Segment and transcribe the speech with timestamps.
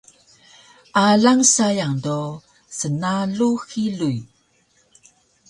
[1.05, 2.19] Alang sayang do
[2.77, 4.17] snalu xiluy